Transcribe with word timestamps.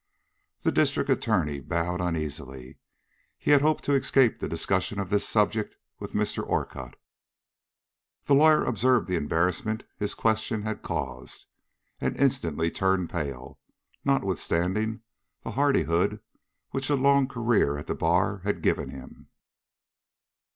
The 0.61 0.71
District 0.71 1.11
Attorney 1.11 1.59
bowed 1.59 2.01
uneasily. 2.01 2.79
He 3.37 3.51
had 3.51 3.61
hoped 3.61 3.83
to 3.83 3.93
escape 3.93 4.39
the 4.39 4.49
discussion 4.49 4.97
of 4.99 5.11
this 5.11 5.29
subject 5.29 5.77
with 5.99 6.13
Mr. 6.13 6.41
Orcutt. 6.43 6.95
The 8.25 8.33
lawyer 8.33 8.65
observed 8.65 9.05
the 9.05 9.15
embarrassment 9.15 9.83
his 9.99 10.15
question 10.15 10.63
had 10.63 10.81
caused, 10.81 11.45
and 11.99 12.17
instantly 12.17 12.71
turned 12.71 13.11
pale, 13.11 13.59
notwithstanding 14.03 15.01
the 15.43 15.51
hardihood 15.51 16.19
which 16.71 16.89
a 16.89 16.95
long 16.95 17.27
career 17.27 17.77
at 17.77 17.85
the 17.85 17.93
bar 17.93 18.39
had 18.39 18.63
given 18.63 18.89
him. 18.89 19.27